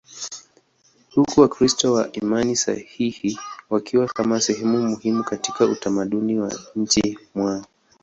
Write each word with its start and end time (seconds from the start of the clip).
huku 1.15 1.41
Wakristo 1.41 1.93
wa 1.93 2.11
imani 2.11 2.55
sahihi 2.55 3.39
wakiwa 3.69 4.07
kama 4.07 4.41
sehemu 4.41 4.81
muhimu 4.83 5.23
katika 5.23 5.65
utamaduni 5.65 6.39
wa 6.39 6.53
nchini 6.75 7.17
mwao. 7.35 7.65